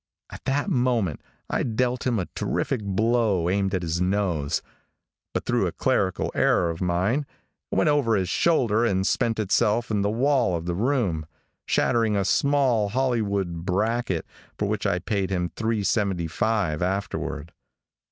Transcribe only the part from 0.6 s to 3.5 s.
moment I dealt him a terrific blow